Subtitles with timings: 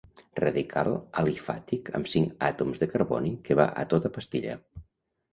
[0.41, 0.87] Radical
[1.23, 4.57] alifàtic amb cinc àtoms de carboni que va a tota pastilla.